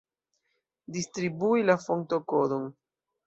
Distribui 0.95 1.65
la 1.67 1.77
fontokodon. 1.83 2.67